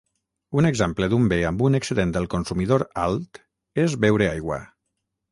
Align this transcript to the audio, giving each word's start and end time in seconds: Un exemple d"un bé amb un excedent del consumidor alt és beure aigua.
Un 0.59 0.67
exemple 0.67 1.09
d"un 1.09 1.25
bé 1.33 1.37
amb 1.49 1.59
un 1.67 1.79
excedent 1.79 2.13
del 2.15 2.25
consumidor 2.33 2.85
alt 3.01 3.41
és 3.83 3.93
beure 4.07 4.29
aigua. 4.31 4.59